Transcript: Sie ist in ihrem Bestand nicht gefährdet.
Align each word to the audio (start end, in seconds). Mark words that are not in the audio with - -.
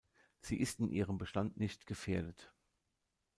Sie 0.39 0.59
ist 0.59 0.79
in 0.79 0.89
ihrem 0.89 1.19
Bestand 1.19 1.57
nicht 1.57 1.85
gefährdet. 1.85 2.51